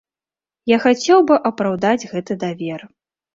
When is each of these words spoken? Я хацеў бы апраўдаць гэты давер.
Я 0.71 0.77
хацеў 0.85 1.21
бы 1.31 1.37
апраўдаць 1.51 2.07
гэты 2.15 2.39
давер. 2.47 2.81